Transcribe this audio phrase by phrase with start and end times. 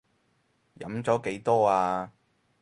[0.79, 2.11] 飲咗幾多呀？